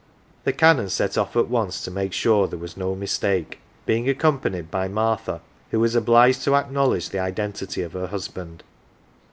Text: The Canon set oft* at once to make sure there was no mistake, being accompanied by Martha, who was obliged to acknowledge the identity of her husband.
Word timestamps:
The 0.45 0.51
Canon 0.51 0.89
set 0.89 1.15
oft* 1.15 1.35
at 1.35 1.47
once 1.47 1.83
to 1.83 1.91
make 1.91 2.11
sure 2.11 2.47
there 2.47 2.57
was 2.57 2.75
no 2.75 2.95
mistake, 2.95 3.59
being 3.85 4.09
accompanied 4.09 4.71
by 4.71 4.87
Martha, 4.87 5.41
who 5.69 5.79
was 5.79 5.93
obliged 5.93 6.43
to 6.45 6.55
acknowledge 6.55 7.09
the 7.09 7.19
identity 7.19 7.83
of 7.83 7.93
her 7.93 8.07
husband. 8.07 8.63